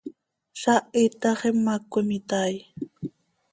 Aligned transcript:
Zaah 0.61 0.83
iitax 1.01 1.39
imac 1.51 1.81
cöimitai. 1.91 2.53